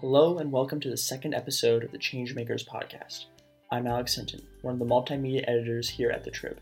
Hello, 0.00 0.38
and 0.38 0.50
welcome 0.50 0.80
to 0.80 0.88
the 0.88 0.96
second 0.96 1.34
episode 1.34 1.84
of 1.84 1.92
the 1.92 1.98
Changemakers 1.98 2.66
podcast. 2.66 3.26
I'm 3.70 3.86
Alex 3.86 4.14
Hinton, 4.14 4.40
one 4.62 4.72
of 4.72 4.78
the 4.78 4.86
multimedia 4.86 5.44
editors 5.46 5.90
here 5.90 6.10
at 6.10 6.24
the 6.24 6.30
Trib. 6.30 6.58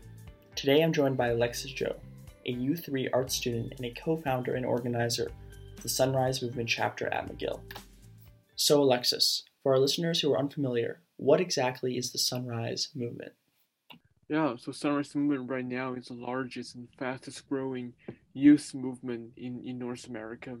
Today 0.55 0.83
I'm 0.83 0.91
joined 0.91 1.15
by 1.15 1.29
Alexis 1.29 1.71
Zhou, 1.71 1.95
a 2.45 2.53
U3 2.53 3.07
art 3.13 3.31
student 3.31 3.75
and 3.77 3.85
a 3.85 3.93
co 3.93 4.17
founder 4.17 4.55
and 4.55 4.65
organizer 4.65 5.31
of 5.77 5.83
the 5.83 5.87
Sunrise 5.87 6.41
Movement 6.41 6.67
chapter 6.67 7.07
at 7.13 7.29
McGill. 7.29 7.61
So, 8.57 8.83
Alexis, 8.83 9.45
for 9.63 9.71
our 9.71 9.79
listeners 9.79 10.19
who 10.19 10.33
are 10.33 10.39
unfamiliar, 10.39 10.99
what 11.15 11.39
exactly 11.39 11.97
is 11.97 12.11
the 12.11 12.19
Sunrise 12.19 12.89
Movement? 12.93 13.31
Yeah, 14.27 14.57
so 14.57 14.73
Sunrise 14.73 15.15
Movement 15.15 15.49
right 15.49 15.65
now 15.65 15.93
is 15.93 16.07
the 16.07 16.13
largest 16.13 16.75
and 16.75 16.89
fastest 16.97 17.47
growing 17.47 17.93
youth 18.33 18.73
movement 18.75 19.31
in, 19.37 19.63
in 19.65 19.79
North 19.79 20.07
America. 20.07 20.57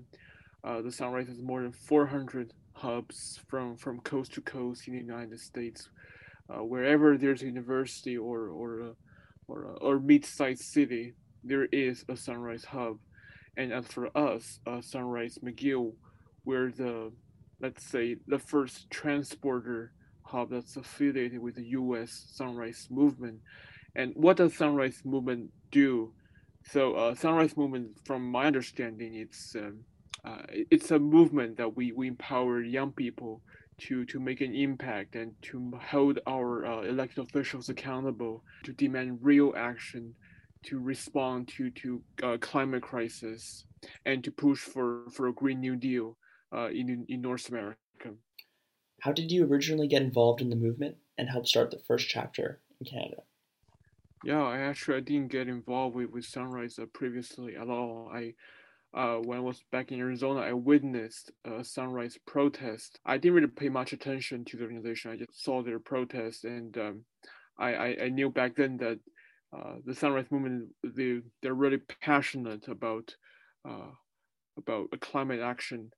Uh, 0.63 0.81
the 0.81 0.93
Sunrise 0.93 1.27
has 1.27 1.41
more 1.41 1.61
than 1.61 1.73
400 1.73 2.53
hubs 2.79 3.39
from, 3.47 3.75
from 3.75 3.99
coast 4.01 4.33
to 4.33 4.41
coast 4.41 4.87
in 4.87 4.93
the 4.93 4.99
United 4.99 5.39
States. 5.39 5.89
Uh, 6.49 6.63
wherever 6.63 7.17
there's 7.17 7.43
a 7.43 7.45
university 7.45 8.17
or 8.17 8.49
or 8.49 8.79
a, 8.81 8.91
or 9.47 9.63
a, 9.65 9.73
or 9.77 9.99
mid-sized 9.99 10.63
city, 10.63 11.13
there 11.43 11.65
is 11.65 12.03
a 12.09 12.15
Sunrise 12.17 12.65
hub. 12.65 12.97
And 13.55 13.71
as 13.71 13.85
for 13.87 14.09
us, 14.17 14.59
uh, 14.65 14.81
Sunrise 14.81 15.37
McGill, 15.43 15.93
we're 16.45 16.71
the 16.71 17.11
let's 17.61 17.85
say 17.85 18.15
the 18.27 18.39
first 18.39 18.89
transporter 18.89 19.91
hub 20.23 20.49
that's 20.49 20.77
affiliated 20.77 21.39
with 21.39 21.55
the 21.55 21.65
U.S. 21.81 22.25
Sunrise 22.33 22.87
Movement. 22.89 23.39
And 23.95 24.13
what 24.15 24.37
does 24.37 24.55
Sunrise 24.55 25.01
Movement 25.03 25.51
do? 25.71 26.13
So 26.63 26.93
uh, 26.93 27.15
Sunrise 27.15 27.57
Movement, 27.57 27.97
from 28.05 28.29
my 28.31 28.45
understanding, 28.45 29.15
it's 29.15 29.55
um, 29.55 29.79
uh, 30.25 30.41
it's 30.49 30.91
a 30.91 30.99
movement 30.99 31.57
that 31.57 31.75
we, 31.75 31.91
we 31.91 32.07
empower 32.07 32.61
young 32.61 32.91
people 32.91 33.41
to, 33.79 34.05
to 34.05 34.19
make 34.19 34.41
an 34.41 34.53
impact 34.53 35.15
and 35.15 35.33
to 35.41 35.71
hold 35.89 36.19
our 36.27 36.65
uh, 36.65 36.81
elected 36.81 37.23
officials 37.23 37.69
accountable, 37.69 38.43
to 38.63 38.73
demand 38.73 39.19
real 39.21 39.53
action, 39.55 40.13
to 40.63 40.79
respond 40.79 41.47
to, 41.47 41.69
to 41.71 42.01
uh, 42.23 42.37
climate 42.41 42.83
crisis, 42.83 43.65
and 44.05 44.23
to 44.23 44.31
push 44.31 44.59
for, 44.59 45.05
for 45.11 45.27
a 45.27 45.33
Green 45.33 45.61
New 45.61 45.75
Deal 45.75 46.17
uh, 46.53 46.67
in, 46.67 47.05
in 47.07 47.21
North 47.21 47.47
America. 47.49 47.77
How 49.01 49.13
did 49.13 49.31
you 49.31 49.45
originally 49.45 49.87
get 49.87 50.01
involved 50.01 50.41
in 50.41 50.49
the 50.49 50.57
movement 50.57 50.97
and 51.17 51.29
help 51.29 51.47
start 51.47 51.71
the 51.71 51.79
first 51.87 52.09
chapter 52.09 52.59
in 52.81 52.85
Canada? 52.85 53.21
Yeah, 54.25 54.43
I 54.43 54.59
actually 54.59 54.97
I 54.97 54.99
didn't 54.99 55.31
get 55.31 55.47
involved 55.47 55.95
with, 55.95 56.09
with 56.09 56.25
Sunrise 56.25 56.77
uh, 56.77 56.85
previously 56.91 57.55
at 57.55 57.69
all. 57.69 58.11
I 58.13 58.33
uh, 58.93 59.17
when 59.17 59.37
I 59.37 59.41
was 59.41 59.63
back 59.71 59.91
in 59.91 59.99
Arizona, 59.99 60.41
I 60.41 60.53
witnessed 60.53 61.31
a 61.45 61.63
sunrise 61.63 62.17
protest. 62.25 62.99
I 63.05 63.17
didn't 63.17 63.35
really 63.35 63.47
pay 63.47 63.69
much 63.69 63.93
attention 63.93 64.45
to 64.45 64.57
the 64.57 64.63
organization. 64.63 65.11
I 65.11 65.17
just 65.17 65.43
saw 65.43 65.61
their 65.61 65.79
protest, 65.79 66.43
and 66.43 66.75
um, 66.77 67.05
I, 67.57 67.73
I, 67.73 67.97
I, 68.05 68.09
knew 68.09 68.31
back 68.31 68.55
then 68.55 68.77
that 68.77 68.99
uh, 69.55 69.75
the 69.85 69.93
sunrise 69.93 70.25
movement 70.31 70.69
they 70.83 71.19
they're 71.41 71.53
really 71.53 71.79
passionate 72.01 72.67
about 72.67 73.15
uh, 73.67 73.91
about 74.57 74.87
climate 75.01 75.41
action, 75.41 75.91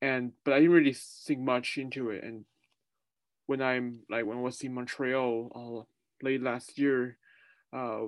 and 0.00 0.32
but 0.42 0.54
I 0.54 0.60
didn't 0.60 0.72
really 0.72 0.96
think 1.26 1.40
much 1.40 1.76
into 1.76 2.10
it. 2.10 2.24
And 2.24 2.46
when 3.44 3.60
I'm 3.60 4.00
like 4.08 4.24
when 4.24 4.38
I 4.38 4.40
was 4.40 4.62
in 4.62 4.72
Montreal 4.72 5.84
uh, 5.84 6.24
late 6.24 6.40
last 6.40 6.78
year, 6.78 7.18
uh, 7.74 8.06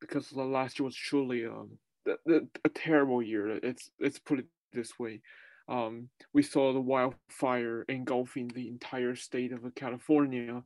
because 0.00 0.32
last 0.32 0.80
year 0.80 0.86
was 0.86 0.96
truly 0.96 1.46
um, 1.46 1.78
a 2.06 2.68
terrible 2.74 3.22
year. 3.22 3.60
Let's 3.62 3.90
let's 4.00 4.18
put 4.18 4.38
it 4.38 4.46
this 4.72 4.98
way. 4.98 5.20
Um, 5.68 6.08
we 6.32 6.42
saw 6.42 6.72
the 6.72 6.80
wildfire 6.80 7.84
engulfing 7.88 8.48
the 8.48 8.68
entire 8.68 9.14
state 9.14 9.52
of 9.52 9.74
California. 9.74 10.62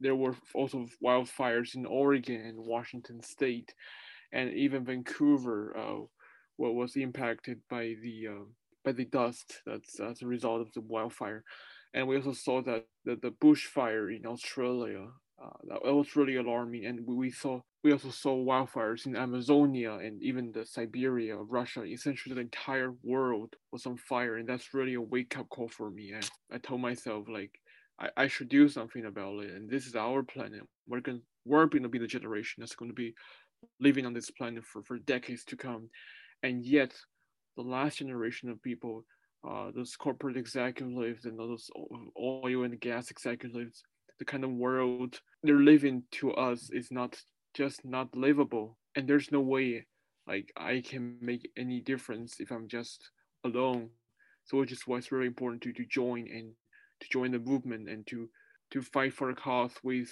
There 0.00 0.16
were 0.16 0.36
also 0.54 0.86
wildfires 1.04 1.74
in 1.74 1.86
Oregon 1.86 2.40
and 2.40 2.66
Washington 2.66 3.22
State, 3.22 3.74
and 4.32 4.50
even 4.50 4.84
Vancouver 4.84 5.76
uh, 5.76 6.00
was 6.58 6.96
impacted 6.96 7.60
by 7.68 7.94
the 8.02 8.28
uh, 8.28 8.44
by 8.84 8.92
the 8.92 9.04
dust 9.04 9.60
that's 9.66 10.00
as 10.00 10.22
a 10.22 10.26
result 10.26 10.60
of 10.60 10.72
the 10.72 10.80
wildfire. 10.80 11.44
And 11.94 12.08
we 12.08 12.16
also 12.16 12.32
saw 12.32 12.62
that 12.62 12.86
the, 13.04 13.16
the 13.16 13.30
bushfire 13.30 14.16
in 14.16 14.26
Australia 14.26 15.08
uh, 15.31 15.31
that 15.64 15.82
was 15.84 16.16
really 16.16 16.36
alarming. 16.36 16.86
And 16.86 17.06
we, 17.06 17.14
we 17.14 17.30
saw 17.30 17.60
we 17.82 17.92
also 17.92 18.10
saw 18.10 18.36
wildfires 18.36 19.06
in 19.06 19.16
Amazonia 19.16 19.94
and 19.94 20.22
even 20.22 20.52
the 20.52 20.64
Siberia, 20.64 21.36
of 21.36 21.50
Russia. 21.50 21.82
Essentially, 21.84 22.34
the 22.34 22.40
entire 22.42 22.92
world 23.02 23.56
was 23.72 23.86
on 23.86 23.96
fire, 23.96 24.36
and 24.36 24.48
that's 24.48 24.74
really 24.74 24.94
a 24.94 25.00
wake 25.00 25.36
up 25.36 25.48
call 25.48 25.68
for 25.68 25.90
me. 25.90 26.14
I, 26.14 26.54
I 26.54 26.58
told 26.58 26.80
myself 26.80 27.28
like 27.28 27.58
I, 27.98 28.08
I 28.16 28.26
should 28.28 28.48
do 28.48 28.68
something 28.68 29.06
about 29.06 29.42
it, 29.44 29.50
and 29.50 29.68
this 29.68 29.86
is 29.86 29.96
our 29.96 30.22
planet. 30.22 30.62
We're 30.86 31.00
going 31.00 31.22
we're 31.44 31.66
going 31.66 31.82
to 31.82 31.88
be 31.88 31.98
the 31.98 32.06
generation 32.06 32.60
that's 32.60 32.76
going 32.76 32.90
to 32.90 32.94
be 32.94 33.14
living 33.80 34.06
on 34.06 34.12
this 34.12 34.30
planet 34.30 34.64
for, 34.64 34.82
for 34.82 34.98
decades 34.98 35.44
to 35.46 35.56
come, 35.56 35.88
and 36.42 36.64
yet 36.64 36.92
the 37.56 37.62
last 37.62 37.98
generation 37.98 38.48
of 38.48 38.62
people, 38.62 39.04
uh, 39.48 39.70
those 39.74 39.94
corporate 39.96 40.36
executives 40.36 41.24
and 41.24 41.38
those 41.38 41.68
oil 42.18 42.64
and 42.64 42.80
gas 42.80 43.10
executives, 43.10 43.82
the 44.18 44.24
kind 44.24 44.44
of 44.44 44.50
world 44.50 45.20
they're 45.42 45.56
living 45.56 46.04
to 46.12 46.32
us 46.32 46.70
is 46.72 46.90
not 46.90 47.20
just 47.54 47.84
not 47.84 48.14
livable. 48.16 48.78
And 48.94 49.08
there's 49.08 49.32
no 49.32 49.40
way 49.40 49.86
like 50.26 50.52
i 50.56 50.80
can 50.80 51.18
make 51.20 51.50
any 51.56 51.80
difference 51.80 52.38
if 52.38 52.50
i'm 52.50 52.68
just 52.68 53.10
alone. 53.44 53.90
So 54.44 54.58
which 54.58 54.72
is 54.72 54.82
why 54.86 54.98
it's 54.98 55.12
really 55.12 55.26
important 55.26 55.62
to, 55.62 55.72
to 55.72 55.84
join 55.86 56.28
and 56.28 56.52
to 57.00 57.08
join 57.10 57.32
the 57.32 57.38
movement 57.38 57.88
and 57.88 58.06
to 58.08 58.28
to 58.70 58.82
fight 58.82 59.12
for 59.12 59.30
a 59.30 59.34
cause 59.34 59.72
with 59.82 60.10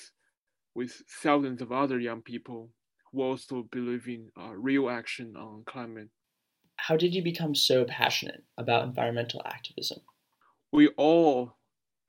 with 0.74 1.02
thousands 1.22 1.62
of 1.62 1.72
other 1.72 1.98
young 1.98 2.22
people 2.22 2.70
who 3.12 3.22
also 3.22 3.66
believe 3.72 4.06
in 4.06 4.28
uh, 4.40 4.54
real 4.54 4.88
action 4.88 5.36
on 5.36 5.64
climate. 5.66 6.08
How 6.76 6.96
did 6.96 7.14
you 7.14 7.22
become 7.22 7.54
so 7.54 7.84
passionate 7.84 8.42
about 8.56 8.84
environmental 8.84 9.42
activism? 9.44 9.98
We 10.72 10.88
all 10.96 11.56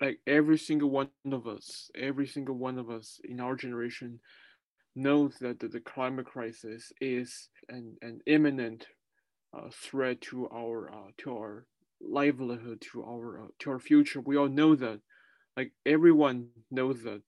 like 0.01 0.19
every 0.25 0.57
single 0.57 0.89
one 0.89 1.09
of 1.31 1.47
us, 1.47 1.91
every 1.95 2.28
single 2.28 2.56
one 2.56 2.79
of 2.79 2.89
us 2.89 3.19
in 3.23 3.39
our 3.39 3.56
generation 3.56 4.19
knows 4.95 5.35
that 5.39 5.59
the, 5.59 5.67
the 5.67 5.79
climate 5.79 6.25
crisis 6.25 6.91
is 7.00 7.50
an, 7.69 7.95
an 8.01 8.19
imminent 8.25 8.88
uh, 9.56 9.69
threat 9.72 10.19
to 10.22 10.50
our 10.50 10.91
uh, 10.91 11.12
to 11.19 11.31
our 11.38 11.66
livelihood, 12.01 12.81
to 12.91 13.03
our 13.03 13.44
uh, 13.44 13.47
to 13.59 13.69
our 13.69 13.79
future. 13.79 14.19
We 14.19 14.38
all 14.38 14.50
know 14.50 14.75
that. 14.75 15.00
Like 15.56 15.73
everyone 15.85 16.47
knows 16.72 17.03
that. 17.03 17.22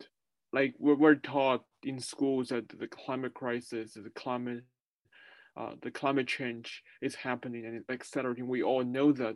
Like 0.52 0.74
we're, 0.80 0.96
we're 0.96 1.16
taught 1.16 1.64
in 1.84 2.00
schools 2.00 2.50
that 2.50 2.70
the 2.70 2.88
climate 2.88 3.34
crisis, 3.34 3.94
the 3.94 4.10
climate, 4.16 4.64
uh, 5.58 5.72
the 5.82 5.92
climate 5.92 6.28
change 6.28 6.82
is 7.02 7.16
happening, 7.16 7.66
and 7.66 7.84
etc. 7.90 8.36
We 8.44 8.64
all 8.64 8.84
know 8.84 9.12
that, 9.12 9.36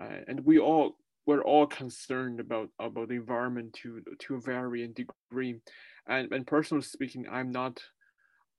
uh, 0.00 0.20
and 0.26 0.44
we 0.46 0.58
all 0.58 0.96
we're 1.26 1.42
all 1.42 1.66
concerned 1.66 2.40
about 2.40 2.68
about 2.78 3.08
the 3.08 3.14
environment 3.14 3.72
to 3.82 4.02
to 4.20 4.36
a 4.36 4.40
varying 4.40 4.92
degree. 4.92 5.60
And 6.06 6.32
and 6.32 6.46
personally 6.46 6.82
speaking 6.82 7.26
i'm 7.30 7.50
not 7.50 7.80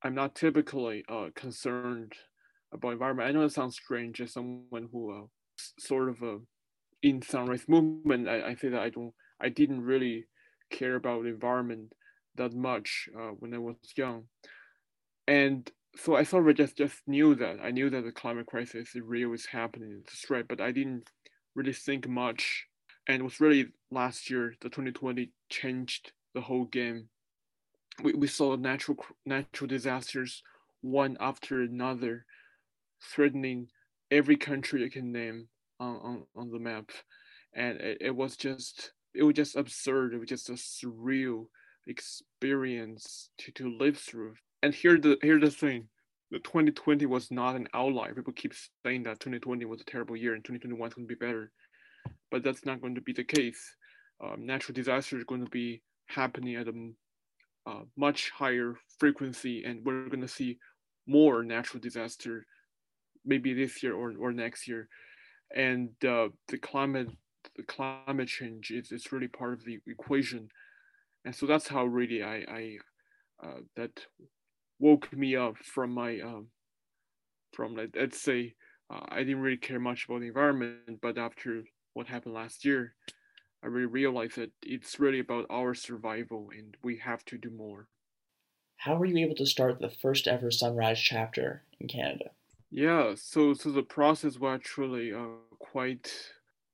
i'm 0.03 0.15
not 0.15 0.35
typically 0.35 1.03
uh, 1.09 1.27
concerned 1.35 2.13
about 2.73 2.93
environment. 2.93 3.27
I 3.27 3.31
know 3.31 3.43
it 3.43 3.51
sounds 3.51 3.75
strange 3.75 4.21
as 4.21 4.33
someone 4.33 4.87
who 4.91 5.11
uh, 5.11 5.25
sort 5.79 6.09
of 6.09 6.23
uh, 6.23 6.37
in 7.03 7.21
sunrise 7.21 7.65
movement 7.67 8.29
I, 8.29 8.49
I 8.49 8.55
say 8.55 8.69
that 8.69 8.81
i 8.81 8.89
don't 8.89 9.13
i 9.41 9.49
didn't 9.49 9.81
really 9.81 10.25
care 10.69 10.95
about 10.95 11.25
environment 11.25 11.93
that 12.35 12.53
much 12.53 13.09
uh, 13.17 13.31
when 13.39 13.53
i 13.53 13.57
was 13.57 13.75
young. 13.97 14.23
And 15.27 15.69
so 15.97 16.15
i 16.15 16.23
sort 16.23 16.49
of 16.49 16.55
just 16.55 16.77
just 16.77 17.01
knew 17.07 17.35
that 17.35 17.57
i 17.61 17.71
knew 17.71 17.89
that 17.89 18.03
the 18.03 18.11
climate 18.11 18.47
crisis 18.47 18.95
is 18.95 19.01
real 19.03 19.33
is 19.33 19.45
happening 19.45 20.01
it's 20.01 20.29
a 20.31 20.43
but 20.43 20.61
i 20.61 20.71
didn't 20.71 21.03
really 21.55 21.73
think 21.73 22.07
much. 22.07 22.65
And 23.07 23.21
it 23.21 23.23
was 23.23 23.39
really 23.39 23.67
last 23.89 24.29
year, 24.29 24.55
the 24.61 24.69
2020 24.69 25.31
changed 25.49 26.11
the 26.33 26.41
whole 26.41 26.65
game. 26.65 27.09
We, 28.03 28.13
we 28.13 28.27
saw 28.27 28.55
natural 28.55 28.97
natural 29.25 29.67
disasters 29.67 30.43
one 30.81 31.17
after 31.19 31.61
another, 31.61 32.25
threatening 33.13 33.67
every 34.09 34.37
country 34.37 34.81
you 34.81 34.89
can 34.89 35.11
name 35.11 35.47
on, 35.79 35.95
on, 35.95 36.23
on 36.35 36.51
the 36.51 36.59
map. 36.59 36.91
And 37.53 37.79
it, 37.79 37.97
it 38.01 38.15
was 38.15 38.37
just 38.37 38.93
it 39.13 39.23
was 39.23 39.35
just 39.35 39.55
absurd. 39.55 40.13
It 40.13 40.19
was 40.19 40.29
just 40.29 40.49
a 40.49 40.53
surreal 40.53 41.47
experience 41.87 43.29
to, 43.39 43.51
to 43.53 43.77
live 43.77 43.97
through. 43.97 44.35
And 44.63 44.73
here 44.73 44.97
the 44.97 45.17
here 45.21 45.39
the 45.39 45.51
thing. 45.51 45.87
The 46.31 46.39
2020 46.39 47.05
was 47.05 47.29
not 47.29 47.55
an 47.55 47.67
outlier. 47.73 48.15
People 48.15 48.33
keep 48.33 48.53
saying 48.85 49.03
that 49.03 49.19
2020 49.19 49.65
was 49.65 49.81
a 49.81 49.85
terrible 49.85 50.15
year 50.15 50.33
and 50.33 50.43
2021 50.43 50.87
is 50.87 50.93
going 50.93 51.07
to 51.07 51.15
be 51.15 51.25
better 51.25 51.51
but 52.31 52.43
that's 52.43 52.65
not 52.65 52.81
going 52.81 52.95
to 52.95 53.01
be 53.01 53.13
the 53.13 53.23
case. 53.23 53.75
Um, 54.23 54.45
natural 54.45 54.73
disasters 54.73 55.21
are 55.21 55.25
going 55.25 55.43
to 55.43 55.51
be 55.51 55.81
happening 56.07 56.55
at 56.55 56.67
a 56.67 56.91
uh, 57.67 57.83
much 57.95 58.31
higher 58.31 58.75
frequency, 58.97 59.63
and 59.65 59.85
we're 59.85 60.07
going 60.07 60.21
to 60.21 60.27
see 60.27 60.57
more 61.07 61.43
natural 61.43 61.81
disaster 61.81 62.45
maybe 63.25 63.53
this 63.53 63.83
year 63.83 63.93
or, 63.93 64.13
or 64.19 64.31
next 64.31 64.67
year. 64.67 64.87
And 65.55 65.89
uh, 66.05 66.29
the 66.47 66.57
climate 66.57 67.09
the 67.55 67.63
climate 67.63 68.27
change 68.27 68.69
is, 68.69 68.91
is 68.91 69.11
really 69.11 69.27
part 69.27 69.53
of 69.53 69.65
the 69.65 69.79
equation. 69.87 70.47
And 71.25 71.35
so 71.35 71.47
that's 71.47 71.67
how 71.67 71.85
really 71.85 72.23
I, 72.23 72.45
I 72.47 72.77
uh, 73.43 73.59
that 73.75 73.91
woke 74.81 75.13
me 75.13 75.35
up 75.35 75.57
from 75.63 75.91
my, 75.91 76.19
um, 76.19 76.47
from 77.53 77.75
like, 77.75 77.95
let's 77.95 78.19
say, 78.19 78.55
uh, 78.89 79.05
I 79.07 79.19
didn't 79.19 79.41
really 79.41 79.57
care 79.57 79.79
much 79.79 80.05
about 80.05 80.21
the 80.21 80.27
environment, 80.27 80.99
but 81.01 81.17
after 81.17 81.63
what 81.93 82.07
happened 82.07 82.33
last 82.33 82.65
year, 82.65 82.95
I 83.63 83.67
really 83.67 83.85
realized 83.85 84.37
that 84.37 84.51
it's 84.63 84.99
really 84.99 85.19
about 85.19 85.45
our 85.49 85.73
survival 85.75 86.49
and 86.57 86.75
we 86.83 86.97
have 86.97 87.23
to 87.25 87.37
do 87.37 87.51
more. 87.51 87.87
How 88.77 88.95
were 88.95 89.05
you 89.05 89.17
able 89.23 89.35
to 89.35 89.45
start 89.45 89.79
the 89.79 89.91
first 89.91 90.27
ever 90.27 90.49
Sunrise 90.49 90.99
chapter 90.99 91.63
in 91.79 91.87
Canada? 91.87 92.31
Yeah, 92.71 93.13
so 93.15 93.53
so 93.53 93.69
the 93.71 93.83
process 93.83 94.39
was 94.39 94.55
actually 94.55 95.13
uh, 95.13 95.27
quite, 95.59 96.11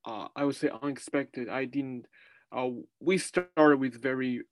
uh, 0.06 0.28
I 0.36 0.46
would 0.46 0.56
say, 0.56 0.70
unexpected. 0.82 1.50
I 1.50 1.66
didn't. 1.66 2.06
Uh, 2.52 2.70
we 3.02 3.18
started 3.18 3.78
with 3.78 4.02
very, 4.02 4.44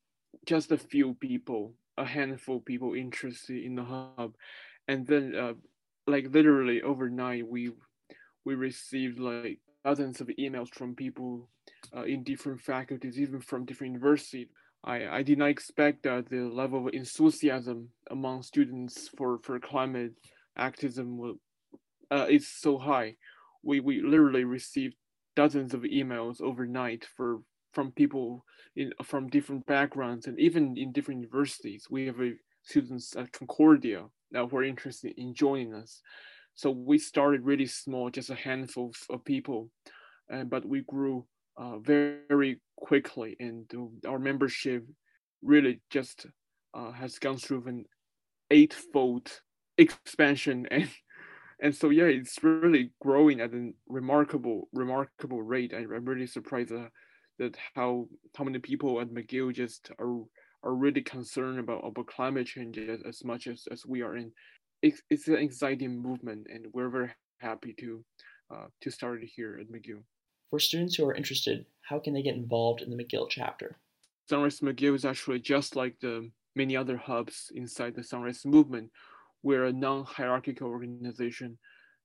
just 0.45 0.71
a 0.71 0.77
few 0.77 1.13
people, 1.13 1.75
a 1.97 2.05
handful 2.05 2.57
of 2.57 2.65
people 2.65 2.93
interested 2.93 3.63
in 3.63 3.75
the 3.75 3.83
hub, 3.83 4.33
and 4.87 5.05
then, 5.07 5.35
uh, 5.35 5.53
like 6.07 6.33
literally 6.33 6.81
overnight, 6.81 7.47
we 7.47 7.71
we 8.45 8.55
received 8.55 9.19
like 9.19 9.59
dozens 9.83 10.21
of 10.21 10.27
emails 10.39 10.73
from 10.73 10.95
people 10.95 11.49
uh, 11.95 12.03
in 12.03 12.23
different 12.23 12.61
faculties, 12.61 13.19
even 13.19 13.39
from 13.39 13.65
different 13.65 13.93
universities 13.93 14.47
I, 14.85 15.07
I 15.07 15.23
did 15.23 15.39
not 15.39 15.49
expect 15.49 16.03
that 16.03 16.29
the 16.29 16.41
level 16.41 16.87
of 16.87 16.93
enthusiasm 16.93 17.89
among 18.11 18.43
students 18.43 19.09
for, 19.17 19.39
for 19.39 19.59
climate 19.59 20.13
activism 20.55 21.39
uh, 22.11 22.27
is 22.29 22.47
so 22.47 22.77
high. 22.77 23.15
We, 23.63 23.79
we 23.79 24.01
literally 24.01 24.43
received 24.43 24.95
dozens 25.35 25.73
of 25.73 25.81
emails 25.81 26.39
overnight 26.39 27.05
for 27.17 27.39
from 27.75 27.91
people 27.91 28.45
in 28.75 28.93
from 29.03 29.27
different 29.27 29.65
backgrounds 29.67 30.25
and 30.25 30.39
even 30.39 30.75
in 30.77 30.91
different 30.91 31.21
universities. 31.21 31.87
We 31.89 32.07
have 32.07 32.15
students 32.63 33.15
at 33.15 33.31
Concordia 33.31 34.05
that 34.31 34.51
were 34.51 34.63
interested 34.63 35.13
in 35.17 35.35
joining 35.35 35.73
us. 35.73 36.01
So 36.55 36.71
we 36.71 36.97
started 36.97 37.45
really 37.45 37.67
small, 37.67 38.09
just 38.09 38.29
a 38.29 38.35
handful 38.35 38.93
of 39.09 39.25
people, 39.25 39.69
uh, 40.33 40.45
but 40.45 40.65
we 40.65 40.81
grew 40.81 41.25
uh, 41.57 41.77
very, 41.79 42.61
quickly, 42.77 43.37
and 43.39 43.71
our 44.05 44.19
membership 44.19 44.85
really 45.41 45.79
just 45.89 46.25
uh, 46.73 46.91
has 46.91 47.17
gone 47.19 47.37
through 47.37 47.65
an 47.67 47.85
eightfold 48.51 49.31
expansion, 49.77 50.67
and 50.71 50.89
and 51.61 51.73
so 51.73 51.89
yeah, 51.89 52.05
it's 52.05 52.43
really 52.43 52.91
growing 53.01 53.39
at 53.39 53.53
a 53.53 53.71
remarkable, 53.87 54.67
remarkable 54.73 55.41
rate. 55.41 55.73
I, 55.73 55.83
am 55.83 56.05
really 56.05 56.27
surprised 56.27 56.73
uh, 56.73 56.89
that 57.39 57.55
how 57.75 58.07
how 58.35 58.43
many 58.43 58.59
people 58.59 58.99
at 59.01 59.09
McGill 59.09 59.53
just 59.53 59.91
are 59.99 60.23
are 60.63 60.73
really 60.73 61.01
concerned 61.01 61.59
about 61.59 61.85
about 61.85 62.07
climate 62.07 62.47
change 62.47 62.77
as, 62.77 63.01
as 63.07 63.23
much 63.23 63.47
as, 63.47 63.67
as 63.71 63.85
we 63.85 64.01
are. 64.01 64.17
in 64.17 64.31
it's, 64.81 65.01
it's 65.09 65.27
an 65.27 65.37
exciting 65.37 65.97
movement, 65.97 66.47
and 66.51 66.67
we're 66.73 66.89
very 66.89 67.11
happy 67.39 67.73
to 67.79 68.03
uh, 68.53 68.67
to 68.81 68.91
start 68.91 69.23
it 69.23 69.29
here 69.35 69.57
at 69.59 69.67
McGill. 69.67 70.03
For 70.49 70.59
students 70.59 70.95
who 70.95 71.05
are 71.05 71.15
interested, 71.15 71.65
how 71.81 71.99
can 71.99 72.13
they 72.13 72.21
get 72.21 72.35
involved 72.35 72.81
in 72.81 72.89
the 72.89 73.03
McGill 73.03 73.27
chapter? 73.29 73.77
Sunrise 74.29 74.59
McGill 74.59 74.95
is 74.95 75.05
actually 75.05 75.39
just 75.39 75.75
like 75.75 75.95
the 76.01 76.29
many 76.55 76.75
other 76.75 76.97
hubs 76.97 77.51
inside 77.55 77.95
the 77.95 78.03
Sunrise 78.03 78.45
movement. 78.45 78.91
We're 79.43 79.65
a 79.65 79.73
non-hierarchical 79.73 80.67
organization, 80.67 81.57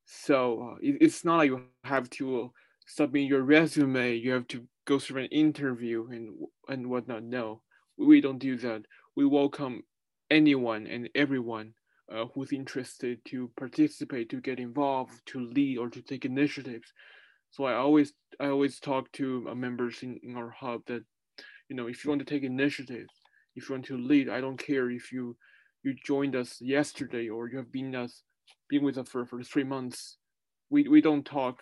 so 0.07 0.73
uh, 0.73 0.77
it, 0.83 0.99
it's 1.01 1.25
not 1.25 1.39
like 1.39 1.49
you 1.49 1.63
have 1.85 2.09
to 2.11 2.53
submit 2.87 3.29
your 3.29 3.43
resume. 3.43 4.17
You 4.17 4.33
have 4.33 4.49
to 4.49 4.67
go 4.91 4.99
through 4.99 5.23
an 5.23 5.29
interview 5.31 6.09
and 6.11 6.35
and 6.69 6.91
whatnot. 6.91 7.23
No, 7.23 7.63
we 7.97 8.21
don't 8.21 8.41
do 8.41 8.57
that. 8.57 8.83
We 9.15 9.25
welcome 9.25 9.85
anyone 10.31 10.89
and 10.89 11.09
everyone 11.15 11.75
uh, 12.13 12.25
who's 12.35 12.53
interested 12.53 13.25
to 13.27 13.51
participate, 13.57 14.29
to 14.31 14.41
get 14.41 14.59
involved, 14.59 15.13
to 15.27 15.39
lead, 15.39 15.79
or 15.79 15.89
to 15.91 16.03
take 16.03 16.25
initiatives. 16.25 16.93
So 17.53 17.65
I 17.65 17.75
always 17.75 18.13
I 18.41 18.47
always 18.49 18.81
talk 18.81 19.13
to 19.13 19.47
uh, 19.49 19.55
members 19.55 20.03
in, 20.03 20.19
in 20.25 20.37
our 20.37 20.51
hub 20.51 20.81
that 20.87 21.05
you 21.69 21.77
know 21.77 21.87
if 21.87 22.05
you 22.05 22.11
want 22.11 22.21
to 22.27 22.33
take 22.33 22.43
initiatives, 22.43 23.15
if 23.55 23.69
you 23.69 23.75
want 23.77 23.87
to 23.87 23.97
lead, 23.97 24.29
I 24.29 24.41
don't 24.41 24.59
care 24.59 24.91
if 24.91 25.13
you 25.13 25.37
you 25.85 25.95
joined 26.05 26.35
us 26.35 26.61
yesterday 26.61 27.29
or 27.29 27.49
you 27.49 27.59
have 27.59 27.71
been 27.71 27.95
us 27.95 28.25
been 28.69 28.83
with 28.83 28.99
us 28.99 29.09
for, 29.09 29.25
for 29.25 29.41
three 29.45 29.69
months. 29.75 30.19
We 30.69 30.89
we 30.89 31.01
don't 31.01 31.25
talk 31.25 31.57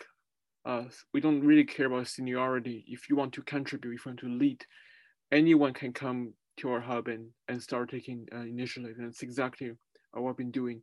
uh, 0.69 0.85
we 1.15 1.21
don't 1.21 1.41
really 1.41 1.65
care 1.65 1.87
about 1.87 2.07
seniority. 2.07 2.85
If 2.87 3.09
you 3.09 3.17
want 3.17 3.33
to 3.35 3.43
contribute, 3.43 3.95
if 3.95 4.05
you 4.05 4.11
want 4.11 4.21
to 4.21 4.29
lead, 4.29 4.65
anyone 5.33 5.73
can 5.73 5.93
come 5.95 6.35
to 6.59 6.71
our 6.71 6.81
hub 6.81 7.09
and, 7.09 7.31
and 7.49 7.63
start 7.63 7.91
taking 7.91 8.27
uh, 8.35 8.41
initiative. 8.41 8.97
And 8.99 9.07
that's 9.07 9.23
exactly 9.23 9.73
what 10.13 10.25
we've 10.25 10.37
been 10.37 10.51
doing. 10.51 10.83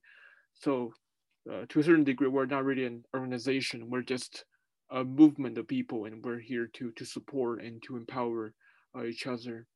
So 0.53 0.91
uh, 1.51 1.65
to 1.69 1.79
a 1.79 1.83
certain 1.83 2.03
degree, 2.03 2.27
we're 2.27 2.47
not 2.47 2.65
really 2.65 2.85
an 2.85 3.03
organization. 3.13 3.89
We're 3.91 4.01
just 4.01 4.43
a 4.89 5.03
movement 5.03 5.59
of 5.59 5.67
people, 5.67 6.05
and 6.05 6.23
we're 6.23 6.39
here 6.39 6.67
to 6.73 6.91
to 6.91 7.05
support 7.05 7.61
and 7.61 7.81
to 7.83 7.97
empower 7.97 8.53
uh, 8.97 9.03
each 9.03 9.27
other. 9.27 9.67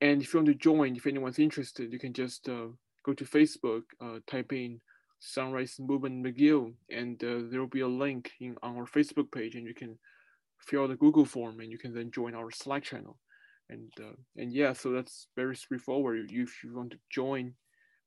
And 0.00 0.22
if 0.22 0.32
you 0.32 0.38
want 0.38 0.48
to 0.48 0.54
join, 0.54 0.96
if 0.96 1.06
anyone's 1.06 1.38
interested, 1.38 1.92
you 1.92 1.98
can 1.98 2.12
just 2.12 2.48
uh, 2.48 2.68
go 3.04 3.12
to 3.14 3.24
Facebook, 3.24 3.82
uh, 4.00 4.18
type 4.26 4.52
in 4.52 4.80
Sunrise 5.22 5.76
Movement 5.78 6.24
McGill, 6.24 6.74
and 6.90 7.22
uh, 7.22 7.48
there 7.48 7.60
will 7.60 7.68
be 7.68 7.80
a 7.80 7.88
link 7.88 8.32
in 8.40 8.56
on 8.62 8.76
our 8.76 8.86
Facebook 8.86 9.30
page, 9.32 9.54
and 9.54 9.66
you 9.66 9.74
can 9.74 9.98
fill 10.58 10.82
out 10.82 10.88
the 10.88 10.96
Google 10.96 11.24
form, 11.24 11.60
and 11.60 11.70
you 11.70 11.78
can 11.78 11.94
then 11.94 12.10
join 12.10 12.34
our 12.34 12.50
Slack 12.50 12.82
channel. 12.82 13.18
And 13.70 13.92
uh, 14.00 14.16
and 14.36 14.52
yeah, 14.52 14.72
so 14.72 14.90
that's 14.90 15.28
very 15.36 15.56
straightforward. 15.56 16.30
If 16.30 16.64
you 16.64 16.74
want 16.74 16.90
to 16.90 16.98
join, 17.10 17.54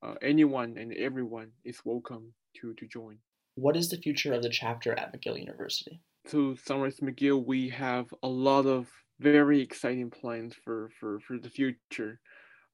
uh, 0.03 0.15
anyone 0.21 0.77
and 0.77 0.93
everyone 0.93 1.51
is 1.63 1.79
welcome 1.85 2.33
to 2.61 2.73
to 2.73 2.87
join. 2.87 3.17
What 3.55 3.77
is 3.77 3.89
the 3.89 3.97
future 3.97 4.33
of 4.33 4.43
the 4.43 4.49
chapter 4.49 4.91
at 4.99 5.13
McGill 5.13 5.39
University? 5.39 6.01
to 6.29 6.55
Sunrise 6.57 6.99
McGill, 7.01 7.45
we 7.45 7.69
have 7.69 8.07
a 8.23 8.27
lot 8.27 8.65
of 8.65 8.87
very 9.19 9.61
exciting 9.61 10.09
plans 10.09 10.55
for, 10.63 10.89
for, 10.99 11.19
for 11.19 11.37
the 11.37 11.49
future. 11.49 12.19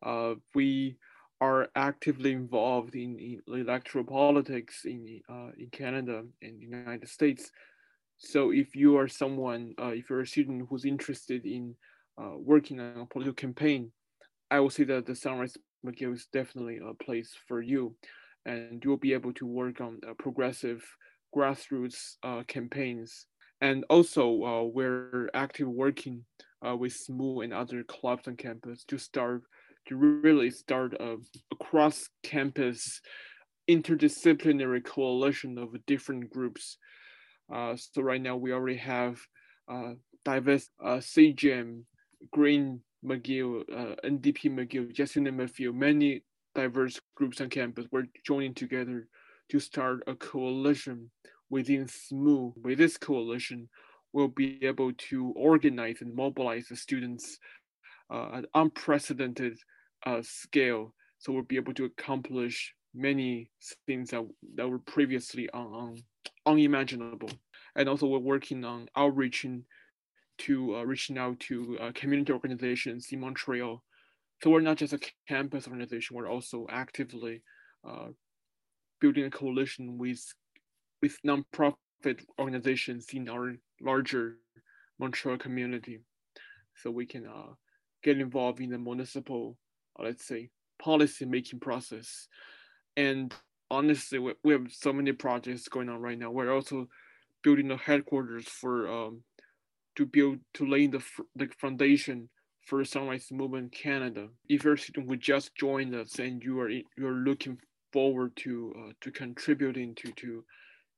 Uh, 0.03 0.35
we 0.55 0.97
are 1.41 1.69
actively 1.75 2.31
involved 2.31 2.95
in, 2.95 3.17
in 3.19 3.41
electoral 3.47 4.05
politics 4.05 4.85
in, 4.85 5.21
uh, 5.29 5.49
in 5.57 5.69
Canada 5.71 6.23
and 6.41 6.59
the 6.61 6.65
United 6.65 7.09
States. 7.09 7.51
So 8.17 8.51
if 8.51 8.75
you 8.75 8.97
are 8.97 9.07
someone, 9.07 9.73
uh, 9.81 9.87
if 9.87 10.09
you're 10.09 10.21
a 10.21 10.27
student 10.27 10.67
who's 10.69 10.85
interested 10.85 11.45
in 11.45 11.75
uh, 12.21 12.37
working 12.37 12.79
on 12.79 13.01
a 13.01 13.05
political 13.07 13.33
campaign, 13.33 13.91
I 14.51 14.59
will 14.59 14.69
say 14.69 14.83
that 14.83 15.07
the 15.07 15.15
Sunrise 15.15 15.57
McGill 15.85 16.13
is 16.13 16.27
definitely 16.31 16.77
a 16.77 16.93
place 17.03 17.35
for 17.47 17.61
you. 17.61 17.95
And 18.45 18.81
you'll 18.83 18.97
be 18.97 19.13
able 19.13 19.33
to 19.33 19.45
work 19.45 19.81
on 19.81 19.99
progressive 20.19 20.83
grassroots 21.35 22.15
uh, 22.23 22.43
campaigns 22.47 23.25
and 23.61 23.85
also, 23.89 24.43
uh, 24.43 24.63
we're 24.63 25.29
active 25.35 25.67
working 25.67 26.25
uh, 26.67 26.75
with 26.75 26.93
SMU 26.93 27.41
and 27.41 27.53
other 27.53 27.83
clubs 27.83 28.27
on 28.27 28.35
campus 28.35 28.83
to 28.85 28.97
start 28.97 29.43
to 29.87 29.95
really 29.95 30.49
start 30.49 30.93
a, 30.93 31.17
a 31.51 31.55
cross-campus 31.63 33.01
interdisciplinary 33.69 34.83
coalition 34.83 35.57
of 35.57 35.75
different 35.85 36.29
groups. 36.29 36.77
Uh, 37.53 37.75
so 37.75 38.01
right 38.01 38.21
now 38.21 38.35
we 38.35 38.53
already 38.53 38.77
have 38.77 39.19
uh, 39.71 39.93
diverse 40.25 40.69
uh, 40.83 40.97
CGM, 40.97 41.83
Green 42.31 42.81
McGill, 43.03 43.61
uh, 43.71 43.95
NDP 44.05 44.51
McGill, 44.51 44.91
just 44.91 45.13
to 45.13 45.21
name 45.21 45.39
a 45.39 45.47
few, 45.47 45.73
many 45.73 46.23
diverse 46.55 46.99
groups 47.15 47.41
on 47.41 47.49
campus. 47.49 47.85
We're 47.91 48.07
joining 48.25 48.53
together 48.53 49.07
to 49.49 49.59
start 49.59 50.03
a 50.07 50.15
coalition 50.15 51.09
within 51.49 51.87
SMU, 51.87 52.53
with 52.63 52.77
this 52.77 52.97
coalition, 52.97 53.69
we'll 54.13 54.29
be 54.29 54.59
able 54.63 54.91
to 54.93 55.33
organize 55.35 56.01
and 56.01 56.15
mobilize 56.15 56.67
the 56.67 56.75
students 56.75 57.37
uh, 58.11 58.29
at 58.35 58.45
unprecedented 58.53 59.57
uh, 60.05 60.21
scale. 60.21 60.93
So 61.19 61.31
we'll 61.31 61.43
be 61.43 61.55
able 61.55 61.73
to 61.75 61.85
accomplish 61.85 62.73
many 62.93 63.49
things 63.87 64.09
that, 64.09 64.27
that 64.55 64.69
were 64.69 64.79
previously 64.79 65.49
un, 65.53 65.73
un, 65.73 65.97
unimaginable. 66.45 67.29
And 67.75 67.87
also 67.87 68.07
we're 68.07 68.19
working 68.19 68.65
on 68.65 68.89
outreaching 68.95 69.63
to 70.39 70.75
uh, 70.75 70.83
reaching 70.83 71.17
out 71.17 71.39
to 71.39 71.77
uh, 71.79 71.91
community 71.93 72.33
organizations 72.33 73.07
in 73.11 73.19
Montreal. 73.19 73.83
So 74.41 74.49
we're 74.49 74.61
not 74.61 74.77
just 74.77 74.93
a 74.93 74.99
campus 75.27 75.67
organization, 75.67 76.17
we're 76.17 76.29
also 76.29 76.65
actively 76.69 77.43
uh, 77.87 78.07
building 78.99 79.25
a 79.25 79.29
coalition 79.29 79.97
with 79.97 80.23
with 81.01 81.17
nonprofit 81.25 82.23
organizations 82.39 83.07
in 83.13 83.29
our 83.29 83.55
larger 83.81 84.37
Montreal 84.99 85.37
community. 85.37 85.99
So 86.75 86.89
we 86.89 87.05
can 87.05 87.27
uh, 87.27 87.53
get 88.03 88.19
involved 88.19 88.59
in 88.59 88.69
the 88.69 88.77
municipal, 88.77 89.57
uh, 89.99 90.03
let's 90.03 90.25
say, 90.25 90.49
policy 90.81 91.25
making 91.25 91.59
process. 91.59 92.27
And 92.97 93.33
honestly, 93.69 94.19
we, 94.19 94.33
we 94.43 94.53
have 94.53 94.67
so 94.71 94.91
many 94.91 95.11
projects 95.11 95.67
going 95.67 95.89
on 95.89 96.01
right 96.01 96.17
now. 96.17 96.31
We're 96.31 96.53
also 96.53 96.87
building 97.43 97.71
a 97.71 97.77
headquarters 97.77 98.47
for 98.47 98.87
um, 98.91 99.23
to 99.95 100.05
build 100.05 100.39
to 100.55 100.65
lay 100.65 100.87
the 100.87 101.03
the 101.35 101.47
foundation 101.59 102.29
for 102.65 102.83
Sunrise 102.85 103.27
Movement 103.31 103.71
Canada. 103.71 104.27
If 104.47 104.63
you're 104.63 104.73
a 104.73 104.77
student 104.77 105.07
who 105.09 105.17
just 105.17 105.55
joined 105.55 105.95
us 105.95 106.19
and 106.19 106.43
you 106.43 106.59
are 106.59 106.69
you're 106.69 107.23
looking 107.29 107.57
forward 107.91 108.35
to 108.37 108.73
uh, 108.77 108.91
to 109.01 109.11
contributing 109.11 109.95
to 109.95 110.11
to 110.13 110.43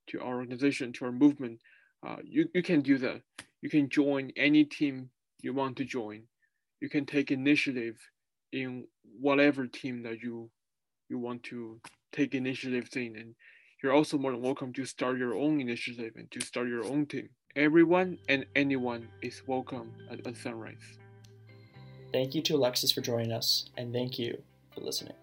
to 0.08 0.20
our 0.22 0.36
organization 0.36 0.92
to 0.94 1.06
our 1.06 1.12
movement, 1.12 1.60
uh, 2.06 2.18
you 2.24 2.48
you 2.54 2.64
can 2.64 2.82
do 2.82 2.98
that. 3.00 3.22
You 3.62 3.70
can 3.70 3.90
join 3.90 4.32
any 4.36 4.66
team 4.66 5.10
you 5.42 5.54
want 5.54 5.78
to 5.78 5.86
join. 5.86 6.24
You 6.84 6.90
can 6.90 7.06
take 7.06 7.32
initiative 7.32 7.96
in 8.52 8.86
whatever 9.22 9.68
team 9.68 10.04
that 10.04 10.22
you 10.22 10.50
you 11.10 11.18
want 11.18 11.42
to 11.44 11.80
take 12.12 12.36
initiative 12.36 12.90
in, 12.98 13.16
and 13.16 13.36
you're 13.82 13.94
also 13.94 14.18
more 14.18 14.32
than 14.32 14.42
welcome 14.42 14.74
to 14.74 14.84
start 14.84 15.18
your 15.18 15.34
own 15.34 15.62
initiative 15.62 16.12
and 16.18 16.30
to 16.32 16.42
start 16.42 16.68
your 16.68 16.84
own 16.84 17.06
team. 17.06 17.30
Everyone 17.56 18.18
and 18.28 18.46
anyone 18.54 19.08
is 19.22 19.44
welcome 19.48 19.94
at, 20.12 20.28
at 20.28 20.36
Sunrise. 20.36 21.00
Thank 22.12 22.36
you 22.36 22.42
to 22.42 22.56
Alexis 22.56 22.92
for 22.92 23.00
joining 23.00 23.32
us, 23.32 23.70
and 23.78 23.94
thank 23.94 24.20
you 24.20 24.44
for 24.76 24.82
listening. 24.82 25.16